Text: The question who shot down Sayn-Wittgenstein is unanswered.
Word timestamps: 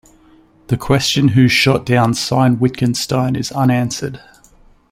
The 0.69 0.77
question 0.77 1.27
who 1.27 1.47
shot 1.47 1.85
down 1.85 2.13
Sayn-Wittgenstein 2.15 3.35
is 3.35 3.51
unanswered. 3.51 4.19